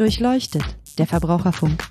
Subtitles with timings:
[0.00, 0.64] Durchleuchtet,
[0.96, 1.86] der Verbraucherfunk.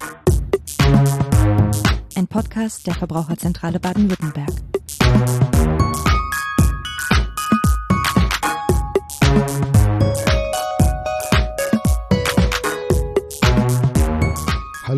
[2.15, 4.49] Ein Podcast der Verbraucherzentrale Baden-Württemberg.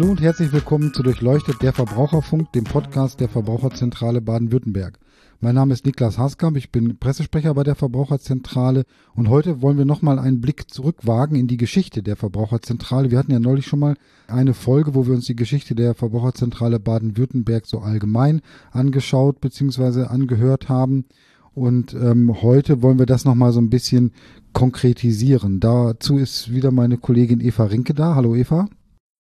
[0.02, 4.98] Hallo und herzlich willkommen zu Durchleuchtet der Verbraucherfunk, dem Podcast der Verbraucherzentrale Baden-Württemberg.
[5.42, 9.86] Mein Name ist Niklas Haskamp, ich bin Pressesprecher bei der Verbraucherzentrale und heute wollen wir
[9.86, 13.12] nochmal einen Blick zurückwagen in die Geschichte der Verbraucherzentrale.
[13.12, 13.94] Wir hatten ja neulich schon mal
[14.26, 18.42] eine Folge, wo wir uns die Geschichte der Verbraucherzentrale Baden-Württemberg so allgemein
[18.72, 20.06] angeschaut bzw.
[20.06, 21.06] angehört haben.
[21.54, 24.14] Und ähm, heute wollen wir das nochmal so ein bisschen
[24.52, 25.60] konkretisieren.
[25.60, 28.16] Dazu ist wieder meine Kollegin Eva Rinke da.
[28.16, 28.68] Hallo Eva.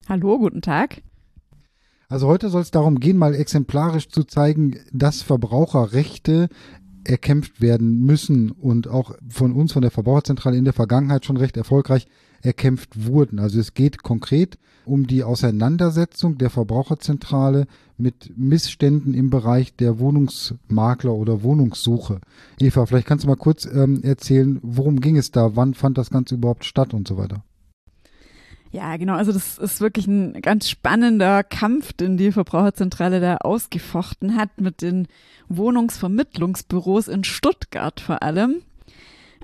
[0.10, 1.02] Hallo, guten Tag.
[2.10, 6.50] Also heute soll es darum gehen, mal exemplarisch zu zeigen, dass Verbraucherrechte
[7.04, 11.58] erkämpft werden müssen und auch von uns, von der Verbraucherzentrale in der Vergangenheit schon recht
[11.58, 12.08] erfolgreich
[12.41, 13.40] erkämpft wurden.
[13.40, 21.13] Also es geht konkret um die Auseinandersetzung der Verbraucherzentrale mit Missständen im Bereich der Wohnungsmakler
[21.13, 22.20] oder Wohnungssuche.
[22.60, 26.10] Eva, vielleicht kannst du mal kurz ähm, erzählen, worum ging es da, wann fand das
[26.10, 27.43] Ganze überhaupt statt und so weiter.
[28.72, 29.16] Ja, genau.
[29.16, 34.82] Also das ist wirklich ein ganz spannender Kampf, den die Verbraucherzentrale da ausgefochten hat mit
[34.82, 35.08] den
[35.50, 38.62] Wohnungsvermittlungsbüros in Stuttgart vor allem.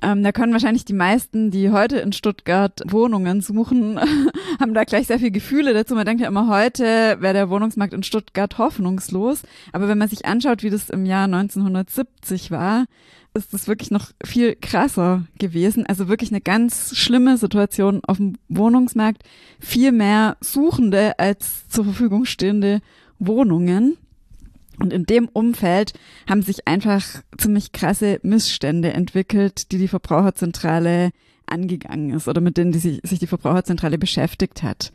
[0.02, 4.00] Ähm, da können wahrscheinlich die meisten, die heute in Stuttgart Wohnungen suchen,
[4.59, 5.95] haben da gleich sehr viele Gefühle dazu.
[5.95, 9.42] Man denkt ja immer, heute wäre der Wohnungsmarkt in Stuttgart hoffnungslos.
[9.73, 12.86] Aber wenn man sich anschaut, wie das im Jahr 1970 war,
[13.45, 15.85] ist das wirklich noch viel krasser gewesen.
[15.85, 19.23] Also wirklich eine ganz schlimme Situation auf dem Wohnungsmarkt.
[19.59, 22.81] Viel mehr Suchende als zur Verfügung stehende
[23.19, 23.97] Wohnungen.
[24.80, 25.93] Und in dem Umfeld
[26.30, 27.03] haben sich einfach
[27.38, 31.11] ziemlich krasse Missstände entwickelt, die die Verbraucherzentrale
[31.47, 34.91] angegangen ist oder mit denen die sich, sich die Verbraucherzentrale beschäftigt hat.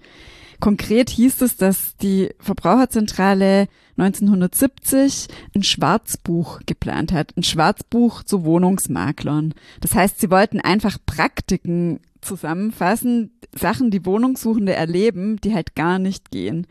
[0.63, 9.55] Konkret hieß es, dass die Verbraucherzentrale 1970 ein Schwarzbuch geplant hat, ein Schwarzbuch zu Wohnungsmaklern.
[9.81, 16.31] Das heißt, sie wollten einfach Praktiken zusammenfassen, Sachen, die Wohnungssuchende erleben, die halt gar nicht
[16.31, 16.69] gehen.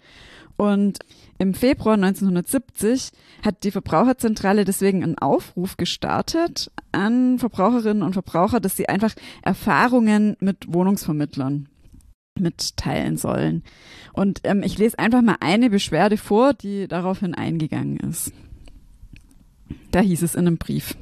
[0.56, 1.00] Und
[1.38, 3.12] im Februar 1970
[3.44, 10.38] hat die Verbraucherzentrale deswegen einen Aufruf gestartet an Verbraucherinnen und Verbraucher, dass sie einfach Erfahrungen
[10.40, 11.68] mit Wohnungsvermittlern
[12.40, 13.64] mitteilen sollen.
[14.14, 18.34] Und ähm, ich lese einfach mal eine Beschwerde vor, die daraufhin eingegangen ist.
[19.92, 20.96] Da hieß es in einem Brief.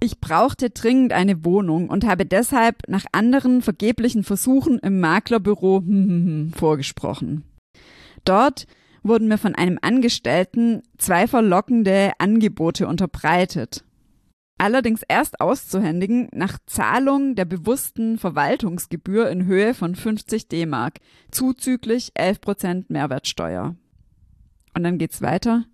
[0.00, 5.82] Ich brauchte dringend eine Wohnung und habe deshalb nach anderen vergeblichen Versuchen im Maklerbüro
[6.56, 7.44] vorgesprochen.
[8.24, 8.66] Dort
[9.04, 13.84] wurden mir von einem Angestellten zwei verlockende Angebote unterbreitet
[14.62, 21.00] allerdings erst auszuhändigen nach Zahlung der bewussten Verwaltungsgebühr in Höhe von 50 D-Mark,
[21.32, 23.74] zuzüglich 11 Prozent Mehrwertsteuer.
[24.74, 25.64] Und dann geht's weiter.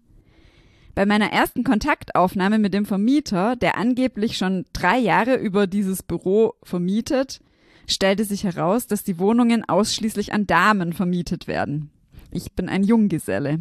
[0.95, 6.55] Bei meiner ersten Kontaktaufnahme mit dem Vermieter, der angeblich schon drei Jahre über dieses Büro
[6.63, 7.41] vermietet,
[7.87, 11.91] stellte sich heraus, dass die Wohnungen ausschließlich an Damen vermietet werden.
[12.31, 13.61] Ich bin ein Junggeselle.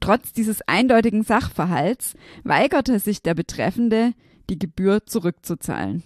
[0.00, 4.12] Trotz dieses eindeutigen Sachverhalts weigerte sich der Betreffende,
[4.50, 6.02] die Gebühr zurückzuzahlen.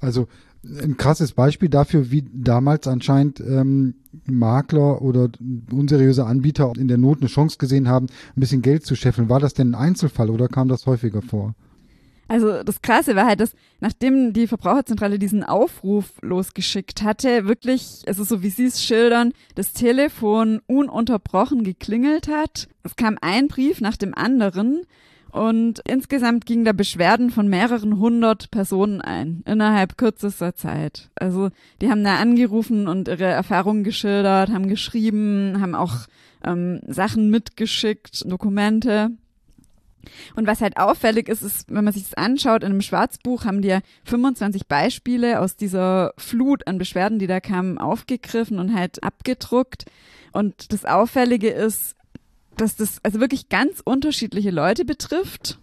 [0.00, 0.28] Also
[0.64, 3.94] ein krasses Beispiel dafür, wie damals anscheinend ähm,
[4.26, 5.28] Makler oder
[5.70, 9.28] unseriöse Anbieter in der Not eine Chance gesehen haben, ein bisschen Geld zu scheffeln.
[9.28, 11.54] War das denn ein Einzelfall oder kam das häufiger vor?
[12.28, 18.22] Also das Krasse war halt, dass nachdem die Verbraucherzentrale diesen Aufruf losgeschickt hatte, wirklich, also
[18.22, 22.68] so wie Sie es schildern, das Telefon ununterbrochen geklingelt hat.
[22.82, 24.82] Es kam ein Brief nach dem anderen
[25.30, 31.10] und insgesamt gingen da Beschwerden von mehreren hundert Personen ein, innerhalb kürzester Zeit.
[31.14, 31.50] Also
[31.80, 36.06] die haben da angerufen und ihre Erfahrungen geschildert, haben geschrieben, haben auch
[36.44, 39.10] ähm, Sachen mitgeschickt, Dokumente.
[40.34, 43.62] Und was halt auffällig ist, ist, wenn man sich das anschaut, in einem Schwarzbuch haben
[43.62, 49.02] die ja 25 Beispiele aus dieser Flut an Beschwerden, die da kamen, aufgegriffen und halt
[49.02, 49.84] abgedruckt.
[50.32, 51.96] Und das Auffällige ist,
[52.56, 55.58] dass das also wirklich ganz unterschiedliche Leute betrifft,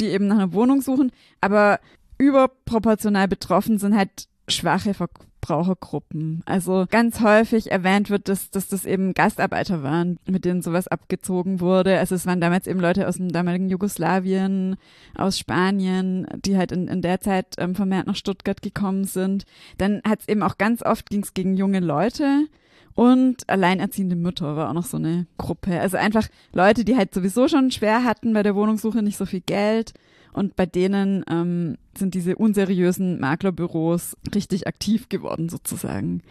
[0.00, 1.80] die eben nach einer Wohnung suchen, aber
[2.18, 4.94] überproportional betroffen sind halt schwache
[5.46, 6.42] Verbrauchergruppen.
[6.44, 11.60] Also ganz häufig erwähnt wird, dass, dass das eben Gastarbeiter waren, mit denen sowas abgezogen
[11.60, 11.98] wurde.
[11.98, 14.76] Also es waren damals eben Leute aus dem damaligen Jugoslawien,
[15.14, 19.44] aus Spanien, die halt in, in der Zeit ähm, vermehrt nach Stuttgart gekommen sind.
[19.78, 22.46] Dann hat es eben auch ganz oft ging's gegen junge Leute.
[22.94, 25.80] Und alleinerziehende Mütter war auch noch so eine Gruppe.
[25.80, 29.42] Also einfach Leute, die halt sowieso schon schwer hatten bei der Wohnungssuche, nicht so viel
[29.42, 29.92] Geld
[30.36, 36.22] und bei denen ähm, sind diese unseriösen Maklerbüros richtig aktiv geworden sozusagen.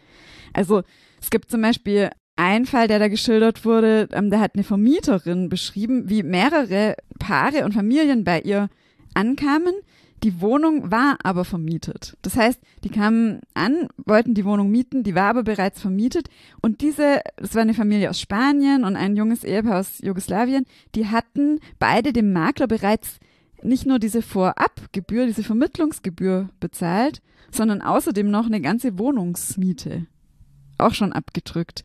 [0.54, 0.84] Also
[1.20, 5.50] es gibt zum Beispiel einen Fall, der da geschildert wurde, ähm, da hat eine Vermieterin
[5.50, 8.70] beschrieben, wie mehrere Paare und Familien bei ihr
[9.16, 9.74] ankamen.
[10.24, 12.16] Die Wohnung war aber vermietet.
[12.22, 16.30] Das heißt, die kamen an, wollten die Wohnung mieten, die war aber bereits vermietet.
[16.62, 21.08] Und diese, das war eine Familie aus Spanien und ein junges Ehepaar aus Jugoslawien, die
[21.08, 23.20] hatten beide dem Makler bereits
[23.66, 27.22] nicht nur diese Vorabgebühr, diese Vermittlungsgebühr bezahlt,
[27.52, 30.08] sondern außerdem noch eine ganze Wohnungsmiete
[30.78, 31.84] auch schon abgedrückt.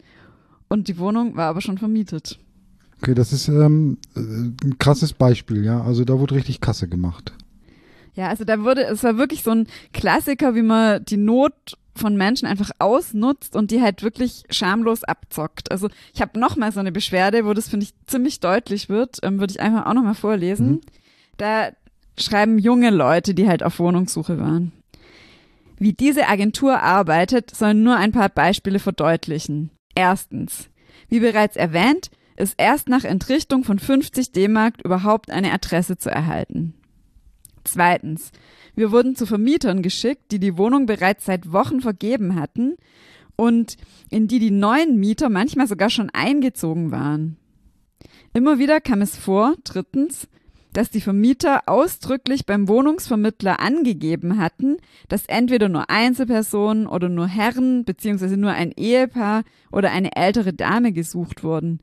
[0.69, 2.39] Und die Wohnung war aber schon vermietet.
[2.99, 5.83] Okay, das ist ähm, ein krasses Beispiel, ja.
[5.83, 7.33] Also da wurde richtig Kasse gemacht.
[8.15, 12.17] Ja, also da wurde, es war wirklich so ein Klassiker, wie man die Not von
[12.17, 15.71] Menschen einfach ausnutzt und die halt wirklich schamlos abzockt.
[15.71, 19.19] Also ich habe noch mal so eine Beschwerde, wo das finde ich ziemlich deutlich wird,
[19.23, 20.71] ähm, würde ich einfach auch noch mal vorlesen.
[20.71, 20.81] Mhm.
[21.41, 21.71] Da
[22.19, 24.73] schreiben junge Leute, die halt auf Wohnungssuche waren.
[25.79, 29.71] Wie diese Agentur arbeitet, sollen nur ein paar Beispiele verdeutlichen.
[29.95, 30.69] Erstens.
[31.09, 36.75] Wie bereits erwähnt, ist erst nach Entrichtung von 50 D-Mark überhaupt eine Adresse zu erhalten.
[37.65, 38.33] Zweitens.
[38.75, 42.77] Wir wurden zu Vermietern geschickt, die die Wohnung bereits seit Wochen vergeben hatten
[43.37, 43.79] und
[44.11, 47.39] in die die neuen Mieter manchmal sogar schon eingezogen waren.
[48.35, 50.29] Immer wieder kam es vor, drittens,
[50.73, 54.77] dass die Vermieter ausdrücklich beim Wohnungsvermittler angegeben hatten,
[55.09, 58.37] dass entweder nur Einzelpersonen oder nur Herren bzw.
[58.37, 61.81] nur ein Ehepaar oder eine ältere Dame gesucht wurden.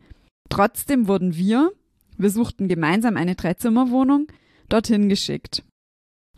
[0.50, 1.72] Trotzdem wurden wir,
[2.18, 4.28] wir suchten gemeinsam eine Dreizimmerwohnung,
[4.70, 5.64] dorthin geschickt.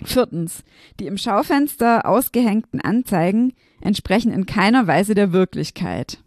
[0.03, 0.63] Viertens.
[0.99, 6.19] Die im Schaufenster ausgehängten Anzeigen entsprechen in keiner Weise der Wirklichkeit.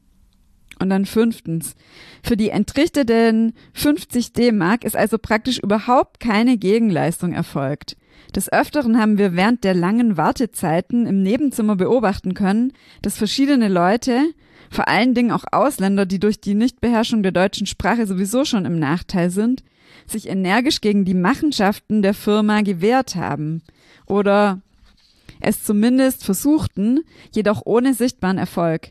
[0.82, 1.76] Und dann fünftens.
[2.24, 7.96] Für die entrichteten 50 D-Mark ist also praktisch überhaupt keine Gegenleistung erfolgt.
[8.34, 14.24] Des Öfteren haben wir während der langen Wartezeiten im Nebenzimmer beobachten können, dass verschiedene Leute,
[14.70, 18.80] vor allen Dingen auch Ausländer, die durch die Nichtbeherrschung der deutschen Sprache sowieso schon im
[18.80, 19.62] Nachteil sind,
[20.08, 23.62] sich energisch gegen die Machenschaften der Firma gewehrt haben
[24.06, 24.60] oder
[25.38, 27.02] es zumindest versuchten,
[27.32, 28.90] jedoch ohne sichtbaren Erfolg.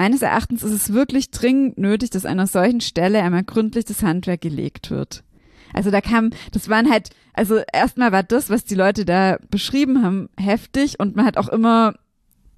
[0.00, 4.02] Meines Erachtens ist es wirklich dringend nötig, dass an einer solchen Stelle einmal gründlich das
[4.02, 5.24] Handwerk gelegt wird.
[5.74, 10.02] Also da kam, das waren halt, also erstmal war das, was die Leute da beschrieben
[10.02, 11.96] haben, heftig und man hat auch immer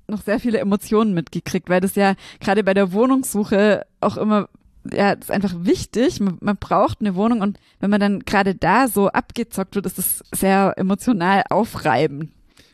[0.06, 4.49] noch sehr viele Emotionen mitgekriegt, weil das ja gerade bei der Wohnungssuche auch immer
[4.93, 6.21] ja, das ist einfach wichtig.
[6.21, 9.99] Man, man braucht eine Wohnung und wenn man dann gerade da so abgezockt wird, ist
[9.99, 12.31] es sehr emotional aufreibend.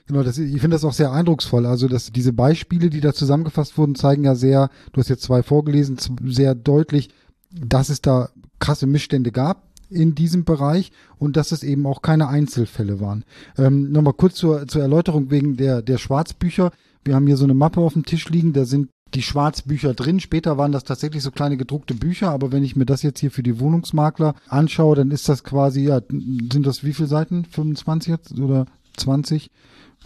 [0.09, 1.67] Genau, das, ich finde das auch sehr eindrucksvoll.
[1.67, 5.43] Also, dass diese Beispiele, die da zusammengefasst wurden, zeigen ja sehr, du hast jetzt zwei
[5.43, 7.11] vorgelesen, sehr deutlich,
[7.51, 12.29] dass es da krasse Missstände gab in diesem Bereich und dass es eben auch keine
[12.29, 13.25] Einzelfälle waren.
[13.59, 16.73] Ähm, Nochmal kurz zur, zur Erläuterung wegen der, der Schwarzbücher.
[17.05, 20.21] Wir haben hier so eine Mappe auf dem Tisch liegen, da sind die Schwarzbücher drin.
[20.21, 23.31] Später waren das tatsächlich so kleine gedruckte Bücher, aber wenn ich mir das jetzt hier
[23.31, 27.45] für die Wohnungsmakler anschaue, dann ist das quasi, ja, sind das wie viele Seiten?
[27.45, 28.67] 25 jetzt oder
[28.99, 29.51] 20?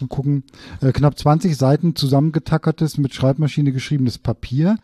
[0.00, 0.44] Mal gucken.
[0.81, 4.77] Äh, knapp 20 Seiten zusammengetackertes, mit Schreibmaschine geschriebenes Papier,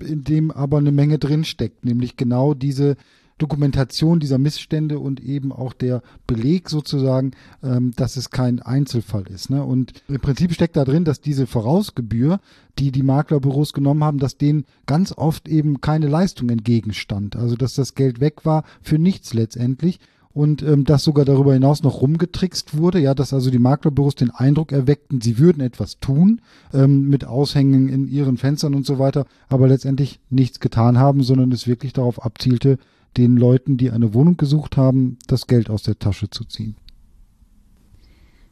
[0.00, 2.96] in dem aber eine Menge drin steckt, nämlich genau diese
[3.38, 7.32] Dokumentation dieser Missstände und eben auch der Beleg sozusagen,
[7.62, 9.50] ähm, dass es kein Einzelfall ist.
[9.50, 9.62] Ne?
[9.62, 12.40] Und im Prinzip steckt da drin, dass diese Vorausgebühr,
[12.78, 17.36] die die Maklerbüros genommen haben, dass denen ganz oft eben keine Leistung entgegenstand.
[17.36, 20.00] Also dass das Geld weg war für nichts letztendlich
[20.36, 24.30] und ähm, dass sogar darüber hinaus noch rumgetrickst wurde, ja, dass also die Maklerbüros den
[24.30, 26.42] Eindruck erweckten, sie würden etwas tun
[26.74, 31.52] ähm, mit Aushängen in ihren Fenstern und so weiter, aber letztendlich nichts getan haben, sondern
[31.52, 32.76] es wirklich darauf abzielte,
[33.16, 36.76] den Leuten, die eine Wohnung gesucht haben, das Geld aus der Tasche zu ziehen.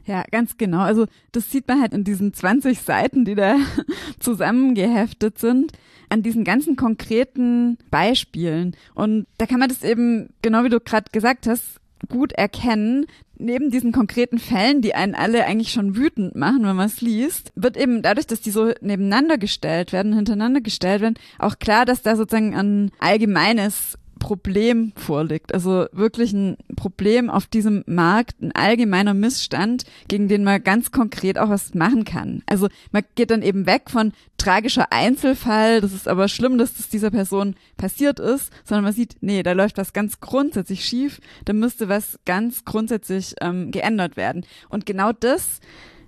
[0.06, 0.80] Ja, ganz genau.
[0.80, 3.56] Also das sieht man halt in diesen 20 Seiten, die da
[4.20, 5.72] zusammengeheftet sind,
[6.10, 8.76] an diesen ganzen konkreten Beispielen.
[8.94, 13.06] Und da kann man das eben, genau wie du gerade gesagt hast, gut erkennen.
[13.36, 17.50] Neben diesen konkreten Fällen, die einen alle eigentlich schon wütend machen, wenn man es liest,
[17.56, 22.02] wird eben dadurch, dass die so nebeneinander gestellt werden, hintereinander gestellt werden, auch klar, dass
[22.02, 25.52] da sozusagen ein allgemeines Problem vorliegt.
[25.52, 31.38] Also wirklich ein Problem auf diesem Markt, ein allgemeiner Missstand, gegen den man ganz konkret
[31.38, 32.42] auch was machen kann.
[32.46, 36.88] Also man geht dann eben weg von tragischer Einzelfall, das ist aber schlimm, dass das
[36.88, 41.52] dieser Person passiert ist, sondern man sieht, nee, da läuft was ganz grundsätzlich schief, da
[41.52, 44.46] müsste was ganz grundsätzlich ähm, geändert werden.
[44.70, 45.60] Und genau das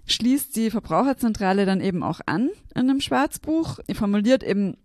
[0.06, 3.80] schließt die Verbraucherzentrale dann eben auch an in einem Schwarzbuch.
[3.92, 4.78] Formuliert eben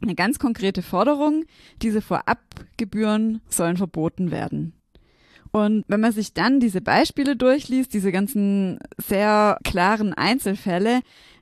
[0.00, 1.44] eine ganz konkrete Forderung.
[1.82, 4.72] Diese Vorabgebühren sollen verboten werden.
[5.50, 11.00] Und wenn man sich dann diese Beispiele durchliest, diese ganzen sehr klaren Einzelfälle,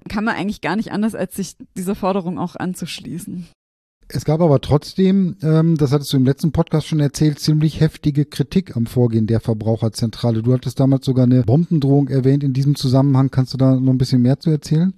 [0.08, 3.46] kann man eigentlich gar nicht anders, als sich dieser Forderung auch anzuschließen.
[4.08, 8.24] Es gab aber trotzdem, ähm, das hattest du im letzten Podcast schon erzählt, ziemlich heftige
[8.24, 10.42] Kritik am Vorgehen der Verbraucherzentrale.
[10.42, 13.32] Du hattest damals sogar eine Bombendrohung erwähnt in diesem Zusammenhang.
[13.32, 14.94] Kannst du da noch ein bisschen mehr zu erzählen?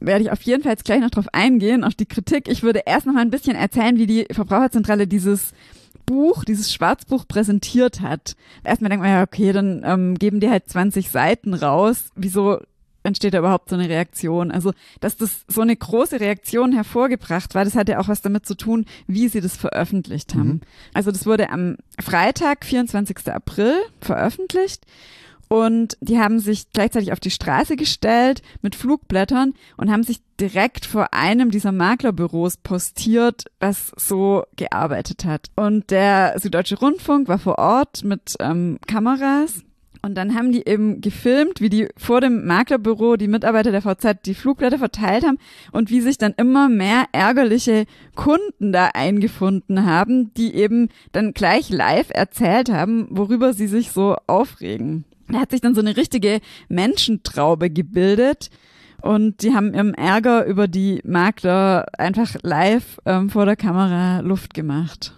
[0.00, 2.48] Werde ich auf jeden Fall jetzt gleich noch drauf eingehen, auf die Kritik.
[2.48, 5.52] Ich würde erst noch mal ein bisschen erzählen, wie die Verbraucherzentrale dieses
[6.06, 8.36] Buch, dieses Schwarzbuch präsentiert hat.
[8.62, 12.08] Erstmal denkt man ja, okay, dann ähm, geben die halt 20 Seiten raus.
[12.14, 12.60] Wieso
[13.02, 14.50] entsteht da überhaupt so eine Reaktion?
[14.50, 18.46] Also, dass das so eine große Reaktion hervorgebracht war, das hat ja auch was damit
[18.46, 20.48] zu tun, wie sie das veröffentlicht haben.
[20.48, 20.60] Mhm.
[20.92, 23.28] Also, das wurde am Freitag, 24.
[23.32, 24.84] April veröffentlicht.
[25.54, 30.84] Und die haben sich gleichzeitig auf die Straße gestellt mit Flugblättern und haben sich direkt
[30.84, 35.52] vor einem dieser Maklerbüros postiert, was so gearbeitet hat.
[35.54, 39.62] Und der Süddeutsche Rundfunk war vor Ort mit ähm, Kameras
[40.02, 44.26] und dann haben die eben gefilmt, wie die vor dem Maklerbüro die Mitarbeiter der VZ
[44.26, 45.38] die Flugblätter verteilt haben
[45.70, 47.84] und wie sich dann immer mehr ärgerliche
[48.16, 54.16] Kunden da eingefunden haben, die eben dann gleich live erzählt haben, worüber sie sich so
[54.26, 55.04] aufregen.
[55.28, 58.50] Da hat sich dann so eine richtige Menschentraube gebildet.
[59.02, 64.54] Und die haben ihrem Ärger über die Makler einfach live ähm, vor der Kamera Luft
[64.54, 65.12] gemacht.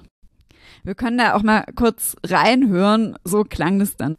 [0.83, 4.17] Wir können da auch mal kurz reinhören, so klang das dann.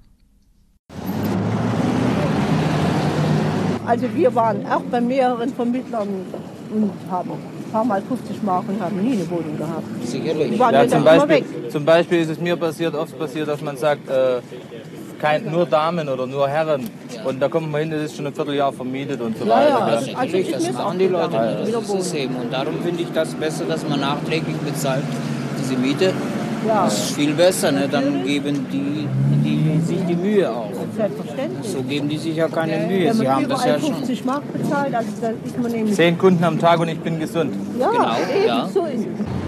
[3.86, 6.26] Also wir waren auch bei mehreren Vermittlern
[6.74, 9.84] und haben ein paar Mal 50 Mark und haben nie eine Wohnung gehabt.
[10.04, 10.52] Sicherlich.
[10.52, 13.78] Die waren ja, zum, Beispiel, zum Beispiel ist es mir passiert, oft passiert, dass man
[13.78, 14.42] sagt, äh,
[15.20, 16.90] kein, nur Damen oder nur Herren.
[17.14, 17.24] Ja.
[17.24, 19.80] Und da kommt man hin, das ist schon ein Vierteljahr vermietet und so ja, weiter.
[20.06, 21.76] Ja, also, also das machen die Leute nicht.
[21.76, 22.36] Das ist eben.
[22.36, 25.04] Und darum finde ich das besser, dass man nachträglich bezahlt,
[25.60, 26.14] diese Miete.
[26.68, 26.86] Ja.
[26.86, 27.88] Das ist viel besser, ne?
[27.90, 29.08] dann geben die,
[29.44, 30.70] die sich die Mühe auch.
[30.96, 31.72] Selbstverständlich.
[31.72, 33.14] So geben die sich ja keine Mühe.
[33.14, 33.96] Sie haben das ja schon.
[33.96, 35.96] 50 Mark bezahlt, also da ist man nämlich.
[35.96, 37.54] Zehn Kunden am Tag und ich bin gesund.
[37.80, 38.68] Ja, genau, eben, ja.
[38.74, 39.47] so ist es.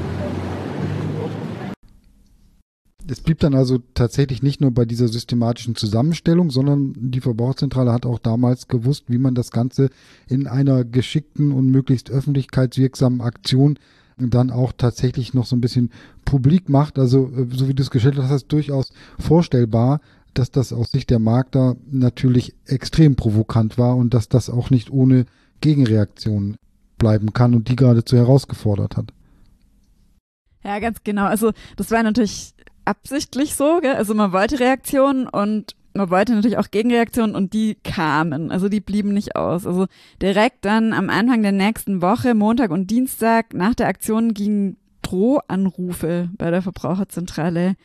[3.10, 8.06] Es blieb dann also tatsächlich nicht nur bei dieser systematischen Zusammenstellung, sondern die Verbraucherzentrale hat
[8.06, 9.90] auch damals gewusst, wie man das Ganze
[10.28, 13.80] in einer geschickten und möglichst öffentlichkeitswirksamen Aktion
[14.18, 15.92] dann auch tatsächlich noch so ein bisschen
[16.26, 17.00] publik macht.
[17.00, 20.02] Also, äh, so wie du es geschildert hast, durchaus vorstellbar,
[20.34, 24.92] dass das aus Sicht der Markter natürlich extrem provokant war und dass das auch nicht
[24.92, 25.26] ohne
[25.62, 26.58] Gegenreaktion
[26.98, 29.14] bleiben kann und die geradezu herausgefordert hat.
[30.64, 31.26] Ja, ganz genau.
[31.26, 32.54] Also das war natürlich
[32.90, 33.94] absichtlich so, gell?
[33.94, 38.80] also man wollte Reaktionen und man wollte natürlich auch Gegenreaktionen und die kamen, also die
[38.80, 39.68] blieben nicht aus.
[39.68, 39.86] Also
[40.22, 46.30] direkt dann am Anfang der nächsten Woche, Montag und Dienstag nach der Aktion gingen Drohanrufe
[46.38, 47.76] bei der Verbraucherzentrale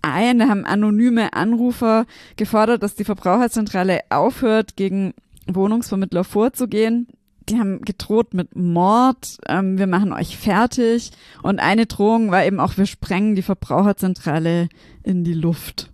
[0.00, 0.38] ein.
[0.38, 5.14] Da haben anonyme Anrufer gefordert, dass die Verbraucherzentrale aufhört, gegen
[5.46, 7.08] Wohnungsvermittler vorzugehen.
[7.48, 11.10] Die haben gedroht mit Mord, ähm, wir machen euch fertig.
[11.42, 14.68] Und eine Drohung war eben auch, wir sprengen die Verbraucherzentrale
[15.02, 15.92] in die Luft.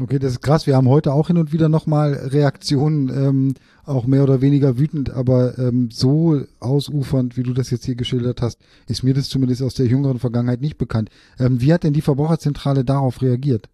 [0.00, 0.66] Okay, das ist krass.
[0.66, 3.54] Wir haben heute auch hin und wieder nochmal Reaktionen, ähm,
[3.84, 8.40] auch mehr oder weniger wütend, aber ähm, so ausufernd, wie du das jetzt hier geschildert
[8.40, 11.10] hast, ist mir das zumindest aus der jüngeren Vergangenheit nicht bekannt.
[11.38, 13.68] Ähm, wie hat denn die Verbraucherzentrale darauf reagiert?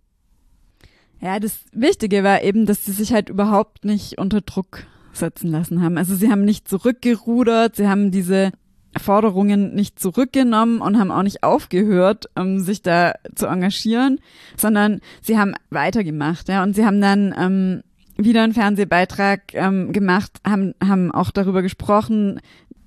[1.20, 5.82] Ja, das Wichtige war eben, dass sie sich halt überhaupt nicht unter Druck setzen lassen
[5.82, 5.98] haben.
[5.98, 8.52] Also sie haben nicht zurückgerudert, sie haben diese
[8.96, 14.18] Forderungen nicht zurückgenommen und haben auch nicht aufgehört, um sich da zu engagieren,
[14.56, 17.82] sondern sie haben weitergemacht, ja, und sie haben dann ähm,
[18.16, 22.40] wieder einen Fernsehbeitrag ähm, gemacht, haben, haben auch darüber gesprochen,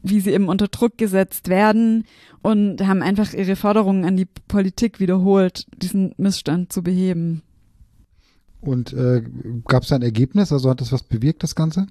[0.04, 2.06] wie sie eben unter Druck gesetzt werden
[2.42, 7.44] und haben einfach ihre Forderungen an die Politik wiederholt, diesen Missstand zu beheben.
[8.62, 9.24] Und äh,
[9.68, 10.52] gab es ein Ergebnis?
[10.52, 11.88] Also hat das was bewirkt, das Ganze?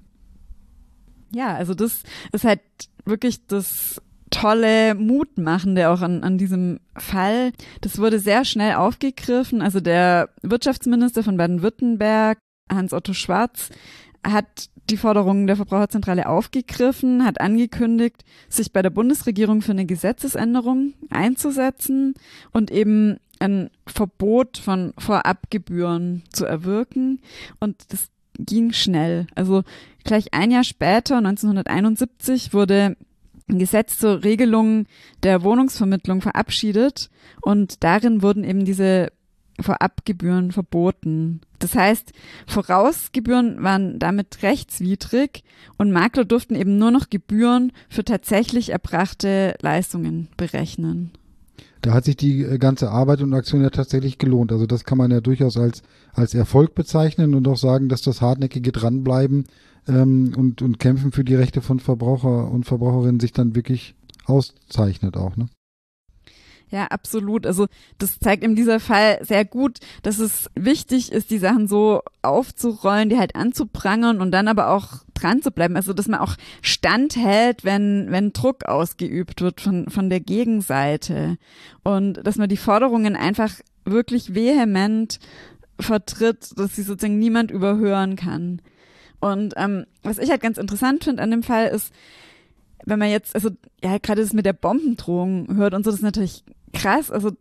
[1.33, 2.61] Ja, also das ist halt
[3.05, 7.51] wirklich das tolle Mutmachende auch an, an diesem Fall.
[7.81, 9.61] Das wurde sehr schnell aufgegriffen.
[9.61, 12.39] Also der Wirtschaftsminister von Baden-Württemberg,
[12.71, 13.69] Hans-Otto Schwarz,
[14.25, 20.93] hat die Forderungen der Verbraucherzentrale aufgegriffen, hat angekündigt, sich bei der Bundesregierung für eine Gesetzesänderung
[21.09, 22.13] einzusetzen
[22.51, 27.21] und eben ein Verbot von Vorabgebühren zu erwirken.
[27.59, 28.09] Und das
[28.45, 29.27] ging schnell.
[29.35, 29.63] Also
[30.03, 32.95] gleich ein Jahr später, 1971, wurde
[33.49, 34.85] ein Gesetz zur Regelung
[35.23, 37.09] der Wohnungsvermittlung verabschiedet
[37.41, 39.11] und darin wurden eben diese
[39.59, 41.41] Vorabgebühren verboten.
[41.59, 42.13] Das heißt,
[42.47, 45.43] Vorausgebühren waren damit rechtswidrig
[45.77, 51.11] und Makler durften eben nur noch Gebühren für tatsächlich erbrachte Leistungen berechnen.
[51.81, 54.51] Da hat sich die äh, ganze Arbeit und Aktion ja tatsächlich gelohnt.
[54.51, 55.81] Also das kann man ja durchaus als,
[56.13, 59.45] als Erfolg bezeichnen und auch sagen, dass das hartnäckige Dranbleiben
[59.87, 63.95] ähm, und, und Kämpfen für die Rechte von Verbraucher und Verbraucherinnen sich dann wirklich
[64.25, 65.47] auszeichnet auch, ne?
[66.71, 67.45] Ja, absolut.
[67.45, 72.01] Also das zeigt in dieser Fall sehr gut, dass es wichtig ist, die Sachen so
[72.21, 75.75] aufzurollen, die halt anzuprangern und dann aber auch dran zu bleiben.
[75.75, 81.37] Also dass man auch standhält, wenn, wenn Druck ausgeübt wird von, von der Gegenseite.
[81.83, 83.51] Und dass man die Forderungen einfach
[83.83, 85.19] wirklich vehement
[85.77, 88.61] vertritt, dass sie sozusagen niemand überhören kann.
[89.19, 91.93] Und ähm, was ich halt ganz interessant finde an dem Fall ist,
[92.85, 93.49] wenn man jetzt, also
[93.83, 97.11] ja, gerade das mit der Bombendrohung hört und so, das ist natürlich krass.
[97.11, 97.31] Also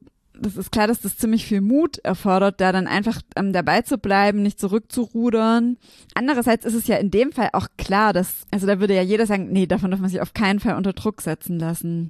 [0.40, 3.99] das ist klar, dass das ziemlich viel Mut erfordert, da dann einfach ähm, dabei zu
[3.99, 5.76] bleiben, nicht zurückzurudern.
[6.14, 9.26] Andererseits ist es ja in dem Fall auch klar, dass, also da würde ja jeder
[9.26, 12.08] sagen, nee, davon darf man sich auf keinen Fall unter Druck setzen lassen.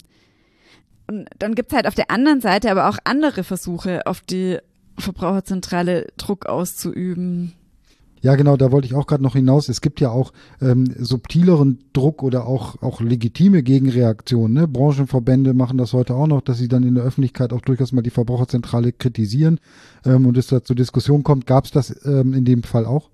[1.09, 4.59] Und dann gibt's halt auf der anderen Seite aber auch andere Versuche, auf die
[4.97, 7.55] Verbraucherzentrale Druck auszuüben.
[8.23, 9.69] Ja, genau, da wollte ich auch gerade noch hinaus.
[9.69, 14.53] Es gibt ja auch ähm, subtileren Druck oder auch, auch legitime Gegenreaktionen.
[14.53, 14.69] Ne?
[14.69, 18.03] Branchenverbände machen das heute auch noch, dass sie dann in der Öffentlichkeit auch durchaus mal
[18.03, 19.59] die Verbraucherzentrale kritisieren
[20.05, 21.47] ähm, und es da zur Diskussion kommt.
[21.47, 23.09] Gab es das ähm, in dem Fall auch?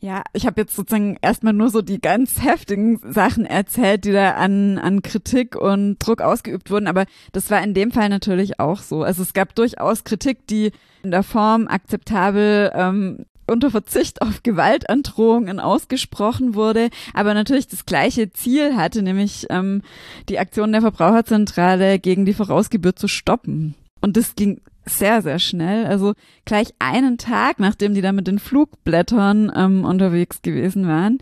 [0.00, 4.32] Ja, ich habe jetzt sozusagen erstmal nur so die ganz heftigen Sachen erzählt, die da
[4.32, 8.82] an, an Kritik und Druck ausgeübt wurden, aber das war in dem Fall natürlich auch
[8.82, 9.02] so.
[9.02, 15.60] Also es gab durchaus Kritik, die in der Form akzeptabel ähm, unter Verzicht auf Gewaltandrohungen
[15.60, 19.82] ausgesprochen wurde, aber natürlich das gleiche Ziel hatte, nämlich ähm,
[20.28, 23.74] die Aktion der Verbraucherzentrale gegen die Vorausgebühr zu stoppen.
[24.00, 25.86] Und das ging sehr, sehr schnell.
[25.86, 31.18] Also gleich einen Tag, nachdem die da mit den Flugblättern ähm, unterwegs gewesen waren,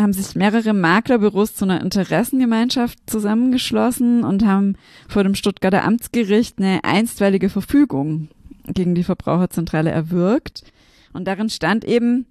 [0.00, 4.76] haben sich mehrere Maklerbüros zu einer Interessengemeinschaft zusammengeschlossen und haben
[5.08, 8.28] vor dem Stuttgarter Amtsgericht eine einstweilige Verfügung
[8.66, 10.64] gegen die Verbraucherzentrale erwirkt.
[11.12, 12.26] Und darin stand eben,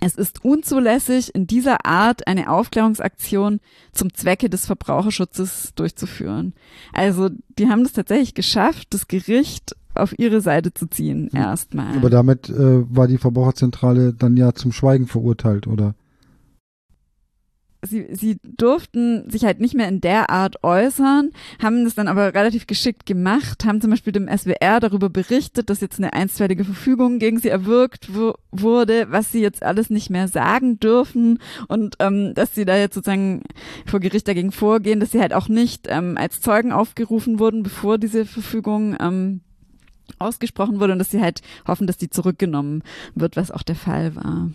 [0.00, 3.60] es ist unzulässig, in dieser Art eine Aufklärungsaktion
[3.92, 6.52] zum Zwecke des Verbraucherschutzes durchzuführen.
[6.92, 11.40] Also die haben das tatsächlich geschafft, das Gericht auf ihre Seite zu ziehen, hm.
[11.40, 11.96] erstmal.
[11.96, 15.94] Aber damit äh, war die Verbraucherzentrale dann ja zum Schweigen verurteilt, oder?
[17.88, 21.30] Sie, sie durften sich halt nicht mehr in der Art äußern,
[21.62, 25.80] haben das dann aber relativ geschickt gemacht, haben zum Beispiel dem SWR darüber berichtet, dass
[25.80, 28.10] jetzt eine einstweilige Verfügung gegen sie erwirkt
[28.50, 32.94] wurde, was sie jetzt alles nicht mehr sagen dürfen und ähm, dass sie da jetzt
[32.94, 33.42] sozusagen
[33.86, 37.98] vor Gericht dagegen vorgehen, dass sie halt auch nicht ähm, als Zeugen aufgerufen wurden, bevor
[37.98, 39.40] diese Verfügung ähm,
[40.18, 42.82] ausgesprochen wurde und dass sie halt hoffen, dass die zurückgenommen
[43.14, 44.50] wird, was auch der Fall war.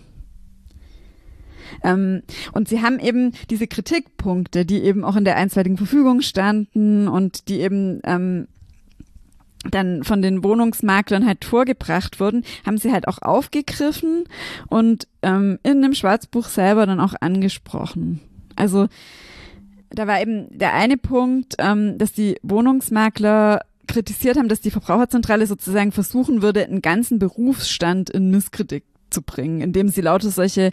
[1.84, 7.08] Ähm, und sie haben eben diese Kritikpunkte, die eben auch in der einstweiligen Verfügung standen
[7.08, 8.48] und die eben ähm,
[9.70, 14.26] dann von den Wohnungsmaklern halt vorgebracht wurden, haben sie halt auch aufgegriffen
[14.68, 18.20] und ähm, in dem Schwarzbuch selber dann auch angesprochen.
[18.56, 18.88] Also
[19.90, 25.46] da war eben der eine Punkt, ähm, dass die Wohnungsmakler kritisiert haben, dass die Verbraucherzentrale
[25.46, 30.72] sozusagen versuchen würde, einen ganzen Berufsstand in Misskritik zu bringen, indem sie lauter solche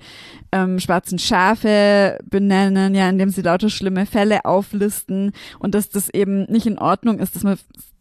[0.53, 6.44] ähm, schwarzen Schafe benennen, ja, indem sie lauter schlimme Fälle auflisten und dass das eben
[6.44, 7.59] nicht in Ordnung ist, dass man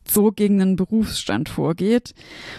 [0.09, 2.13] so gegen einen Berufsstand vorgeht.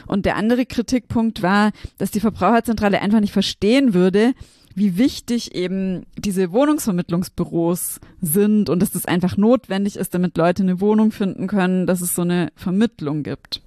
[0.07, 4.35] Und der andere Kritikpunkt war, dass die Verbraucherzentrale einfach nicht verstehen würde,
[4.75, 10.81] wie wichtig eben diese Wohnungsvermittlungsbüros sind und dass das einfach notwendig ist, damit Leute eine
[10.81, 13.62] Wohnung finden können, dass es so eine Vermittlung gibt.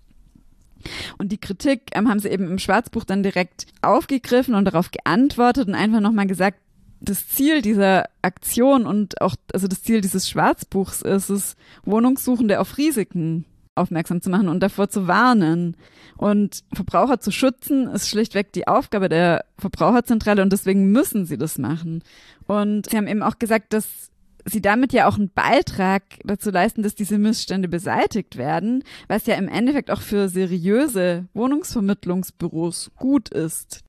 [1.17, 5.67] Und die Kritik ähm, haben sie eben im Schwarzbuch dann direkt aufgegriffen und darauf geantwortet
[5.67, 6.60] und einfach nochmal gesagt,
[7.00, 12.78] das Ziel dieser Aktion und auch, also das Ziel dieses Schwarzbuchs ist es, Wohnungssuchende auf
[12.78, 15.76] Risiken aufmerksam zu machen und davor zu warnen.
[16.15, 21.58] Und Verbraucher zu schützen ist schlichtweg die Aufgabe der Verbraucherzentrale und deswegen müssen sie das
[21.58, 22.04] machen.
[22.46, 24.12] Und sie haben eben auch gesagt, dass
[24.45, 29.36] sie damit ja auch einen Beitrag dazu leisten, dass diese Missstände beseitigt werden, was ja
[29.36, 33.82] im Endeffekt auch für seriöse Wohnungsvermittlungsbüros gut ist.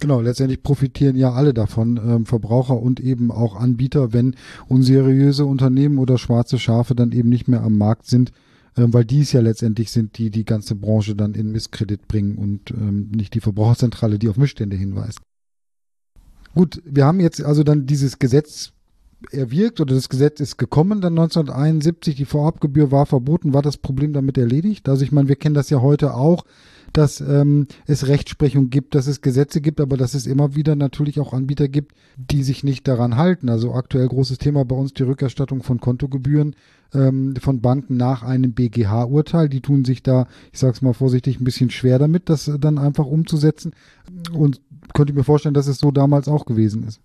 [0.00, 4.36] Genau, letztendlich profitieren ja alle davon, ähm, Verbraucher und eben auch Anbieter, wenn
[4.68, 8.30] unseriöse Unternehmen oder schwarze Schafe dann eben nicht mehr am Markt sind,
[8.76, 12.38] ähm, weil die es ja letztendlich sind, die die ganze Branche dann in Misskredit bringen
[12.38, 15.18] und ähm, nicht die Verbraucherzentrale, die auf Missstände hinweist.
[16.54, 18.72] Gut, wir haben jetzt also dann dieses Gesetz
[19.32, 24.12] erwirkt oder das Gesetz ist gekommen, dann 1971, die Vorabgebühr war verboten, war das Problem
[24.12, 24.88] damit erledigt?
[24.88, 26.44] Also ich meine, wir kennen das ja heute auch,
[26.92, 31.20] dass ähm, es Rechtsprechung gibt, dass es Gesetze gibt, aber dass es immer wieder natürlich
[31.20, 33.48] auch Anbieter gibt, die sich nicht daran halten.
[33.48, 36.56] Also aktuell großes Thema bei uns die Rückerstattung von Kontogebühren
[36.94, 39.48] ähm, von Banken nach einem BGH-Urteil.
[39.48, 42.78] Die tun sich da, ich sage es mal vorsichtig, ein bisschen schwer damit, das dann
[42.78, 43.72] einfach umzusetzen.
[44.32, 44.60] Und
[44.94, 47.00] könnte mir vorstellen, dass es so damals auch gewesen ist.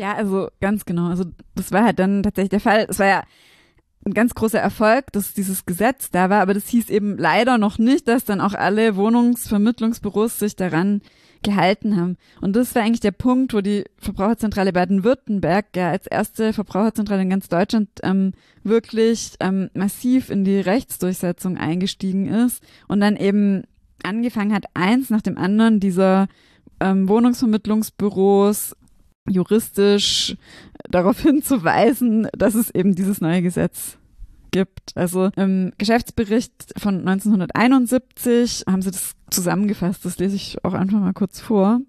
[0.00, 1.08] Ja, also ganz genau.
[1.08, 2.86] Also das war halt dann tatsächlich der Fall.
[2.88, 3.22] Es war ja
[4.06, 7.76] ein ganz großer Erfolg, dass dieses Gesetz da war, aber das hieß eben leider noch
[7.76, 11.02] nicht, dass dann auch alle Wohnungsvermittlungsbüros sich daran
[11.42, 12.16] gehalten haben.
[12.40, 17.28] Und das war eigentlich der Punkt, wo die Verbraucherzentrale Baden-Württemberg ja als erste Verbraucherzentrale in
[17.28, 18.32] ganz Deutschland ähm,
[18.62, 23.64] wirklich ähm, massiv in die Rechtsdurchsetzung eingestiegen ist und dann eben
[24.02, 26.26] angefangen hat, eins nach dem anderen dieser
[26.80, 28.74] ähm, Wohnungsvermittlungsbüros
[29.28, 30.36] juristisch
[30.88, 33.98] darauf hinzuweisen, dass es eben dieses neue Gesetz
[34.50, 34.96] gibt.
[34.96, 40.04] Also im Geschäftsbericht von 1971 haben sie das zusammengefasst.
[40.04, 41.80] Das lese ich auch einfach mal kurz vor.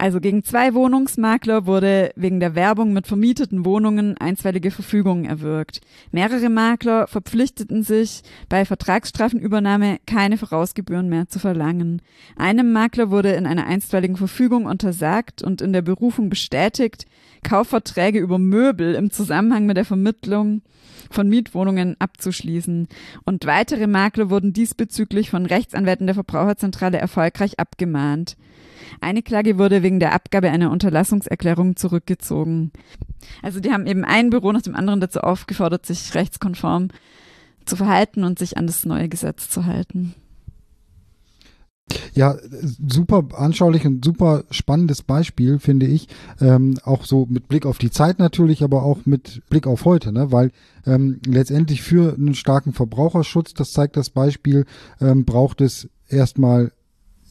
[0.00, 5.82] Also gegen zwei Wohnungsmakler wurde wegen der Werbung mit vermieteten Wohnungen einstweilige Verfügungen erwirkt.
[6.10, 12.00] Mehrere Makler verpflichteten sich, bei Vertragsstrafenübernahme keine Vorausgebühren mehr zu verlangen.
[12.34, 17.04] Einem Makler wurde in einer einstweiligen Verfügung untersagt und in der Berufung bestätigt,
[17.42, 20.62] Kaufverträge über Möbel im Zusammenhang mit der Vermittlung
[21.10, 22.88] von Mietwohnungen abzuschließen.
[23.24, 28.36] Und weitere Makler wurden diesbezüglich von Rechtsanwälten der Verbraucherzentrale erfolgreich abgemahnt.
[29.00, 32.72] Eine Klage wurde wegen der Abgabe einer Unterlassungserklärung zurückgezogen.
[33.42, 36.88] Also die haben eben ein Büro nach dem anderen dazu aufgefordert, sich rechtskonform
[37.64, 40.14] zu verhalten und sich an das neue Gesetz zu halten.
[42.14, 42.36] Ja,
[42.86, 46.08] super anschaulich und super spannendes Beispiel, finde ich.
[46.40, 50.12] Ähm, auch so mit Blick auf die Zeit natürlich, aber auch mit Blick auf heute,
[50.12, 50.32] ne?
[50.32, 50.50] weil
[50.86, 54.66] ähm, letztendlich für einen starken Verbraucherschutz, das zeigt das Beispiel,
[55.00, 56.72] ähm, braucht es erstmal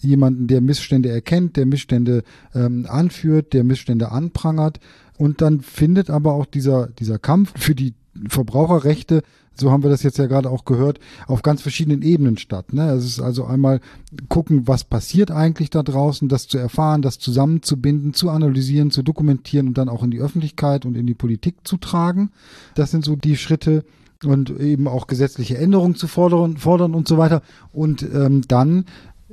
[0.01, 2.23] jemanden, der Missstände erkennt, der Missstände
[2.55, 4.79] ähm, anführt, der Missstände anprangert.
[5.19, 7.93] Und dann findet aber auch dieser, dieser Kampf für die
[8.29, 9.21] Verbraucherrechte,
[9.53, 12.71] so haben wir das jetzt ja gerade auch gehört, auf ganz verschiedenen Ebenen statt.
[12.71, 12.89] Ne?
[12.91, 13.82] Es ist also einmal
[14.29, 19.67] gucken, was passiert eigentlich da draußen, das zu erfahren, das zusammenzubinden, zu analysieren, zu dokumentieren
[19.67, 22.32] und dann auch in die Öffentlichkeit und in die Politik zu tragen.
[22.75, 23.84] Das sind so die Schritte
[24.23, 27.41] und eben auch gesetzliche Änderungen zu fordern, fordern und so weiter.
[27.73, 28.86] Und ähm, dann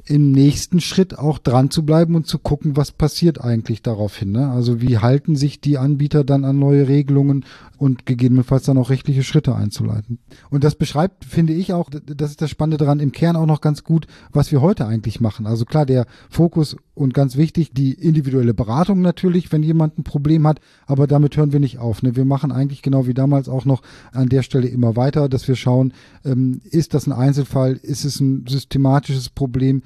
[0.09, 4.33] im nächsten Schritt auch dran zu bleiben und zu gucken, was passiert eigentlich daraufhin.
[4.33, 4.49] Ne?
[4.49, 7.45] Also wie halten sich die Anbieter dann an neue Regelungen
[7.77, 10.19] und gegebenenfalls dann auch rechtliche Schritte einzuleiten.
[10.49, 13.61] Und das beschreibt, finde ich auch, das ist das Spannende daran, im Kern auch noch
[13.61, 15.47] ganz gut, was wir heute eigentlich machen.
[15.47, 20.47] Also klar, der Fokus und ganz wichtig, die individuelle Beratung natürlich, wenn jemand ein Problem
[20.47, 22.03] hat, aber damit hören wir nicht auf.
[22.03, 22.17] Ne?
[22.17, 25.57] Wir machen eigentlich genau wie damals auch noch an der Stelle immer weiter, dass wir
[25.57, 25.93] schauen,
[26.25, 29.83] ähm, ist das ein Einzelfall, ist es ein systematisches Problem,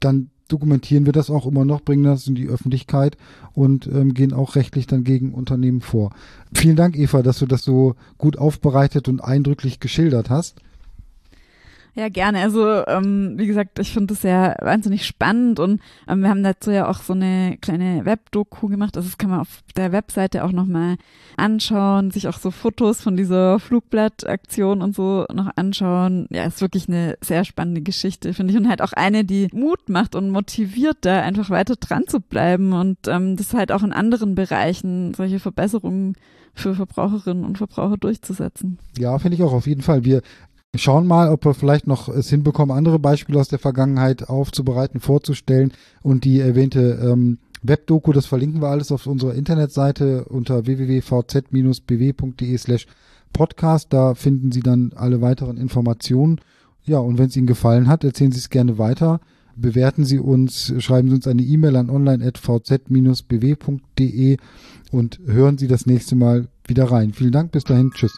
[0.00, 3.16] dann dokumentieren wir das auch immer noch, bringen das in die Öffentlichkeit
[3.52, 6.10] und ähm, gehen auch rechtlich dann gegen Unternehmen vor.
[6.54, 10.60] Vielen Dank, Eva, dass du das so gut aufbereitet und eindrücklich geschildert hast.
[11.96, 12.42] Ja, gerne.
[12.42, 16.70] Also, ähm, wie gesagt, ich finde das ja wahnsinnig spannend und ähm, wir haben dazu
[16.70, 18.98] ja auch so eine kleine Webdoku gemacht.
[18.98, 20.96] Also das kann man auf der Webseite auch nochmal
[21.38, 26.26] anschauen, sich auch so Fotos von dieser Flugblattaktion und so noch anschauen.
[26.28, 28.58] Ja, ist wirklich eine sehr spannende Geschichte, finde ich.
[28.58, 32.74] Und halt auch eine, die Mut macht und motiviert, da einfach weiter dran zu bleiben
[32.74, 36.14] und ähm, das halt auch in anderen Bereichen solche Verbesserungen
[36.52, 38.78] für Verbraucherinnen und Verbraucher durchzusetzen.
[38.98, 40.04] Ja, finde ich auch auf jeden Fall.
[40.04, 40.20] Wir
[40.82, 45.72] schauen mal, ob wir vielleicht noch es hinbekommen, andere Beispiele aus der Vergangenheit aufzubereiten, vorzustellen
[46.02, 52.86] und die erwähnte ähm, Webdoku, das verlinken wir alles auf unserer Internetseite unter www.vz-bw.de slash
[53.32, 53.92] podcast.
[53.92, 56.40] Da finden Sie dann alle weiteren Informationen.
[56.84, 59.20] Ja, und wenn es Ihnen gefallen hat, erzählen Sie es gerne weiter.
[59.56, 64.36] Bewerten Sie uns, schreiben Sie uns eine E-Mail an online.vz-bw.de
[64.92, 67.12] und hören Sie das nächste Mal wieder rein.
[67.14, 68.16] Vielen Dank, bis dahin, tschüss.